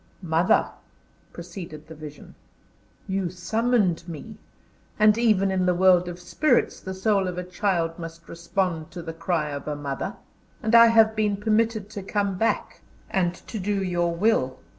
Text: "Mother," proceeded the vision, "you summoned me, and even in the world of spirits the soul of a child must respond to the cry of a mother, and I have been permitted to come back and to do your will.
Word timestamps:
"Mother," 0.23 0.67
proceeded 1.31 1.85
the 1.87 1.93
vision, 1.93 2.33
"you 3.07 3.29
summoned 3.29 4.03
me, 4.07 4.39
and 4.97 5.15
even 5.15 5.51
in 5.51 5.67
the 5.67 5.75
world 5.75 6.07
of 6.07 6.19
spirits 6.19 6.79
the 6.79 6.95
soul 6.95 7.27
of 7.27 7.37
a 7.37 7.43
child 7.43 7.99
must 7.99 8.27
respond 8.27 8.89
to 8.89 9.03
the 9.03 9.13
cry 9.13 9.51
of 9.51 9.67
a 9.67 9.75
mother, 9.75 10.15
and 10.63 10.73
I 10.73 10.87
have 10.87 11.15
been 11.15 11.37
permitted 11.37 11.87
to 11.91 12.01
come 12.01 12.35
back 12.35 12.81
and 13.11 13.35
to 13.45 13.59
do 13.59 13.83
your 13.83 14.11
will. 14.15 14.57